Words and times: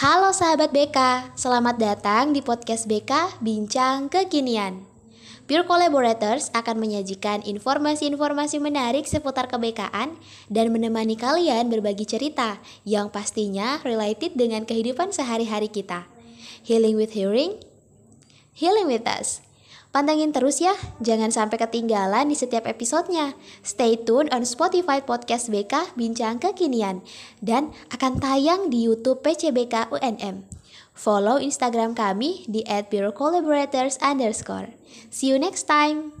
Halo 0.00 0.32
sahabat 0.32 0.72
BK, 0.72 0.96
selamat 1.36 1.76
datang 1.76 2.32
di 2.32 2.40
podcast 2.40 2.88
BK 2.88 3.36
Bincang 3.44 4.08
Kekinian. 4.08 4.88
Pure 5.44 5.68
Collaborators 5.68 6.48
akan 6.56 6.80
menyajikan 6.80 7.44
informasi-informasi 7.44 8.64
menarik 8.64 9.04
seputar 9.04 9.52
kebekaan 9.52 10.16
dan 10.48 10.72
menemani 10.72 11.20
kalian 11.20 11.68
berbagi 11.68 12.08
cerita 12.08 12.56
yang 12.88 13.12
pastinya 13.12 13.76
related 13.84 14.40
dengan 14.40 14.64
kehidupan 14.64 15.12
sehari-hari 15.12 15.68
kita. 15.68 16.08
Healing 16.64 16.96
with 16.96 17.12
hearing, 17.12 17.60
healing 18.56 18.88
with 18.88 19.04
us. 19.04 19.44
Pantengin 19.90 20.30
terus 20.30 20.62
ya, 20.62 20.70
jangan 21.02 21.34
sampai 21.34 21.58
ketinggalan 21.58 22.30
di 22.30 22.38
setiap 22.38 22.70
episodenya. 22.70 23.34
Stay 23.66 23.98
tune 23.98 24.30
on 24.30 24.46
Spotify 24.46 25.02
Podcast 25.02 25.50
BK 25.50 25.98
Bincang 25.98 26.38
Kekinian 26.38 27.02
dan 27.42 27.74
akan 27.90 28.22
tayang 28.22 28.70
di 28.70 28.86
YouTube 28.86 29.26
PCBK 29.26 29.90
UNM. 29.90 30.46
Follow 30.94 31.42
Instagram 31.42 31.98
kami 31.98 32.46
di 32.46 32.62
@bureaucollaborators. 32.66 33.98
See 35.10 35.26
you 35.26 35.42
next 35.42 35.66
time. 35.66 36.14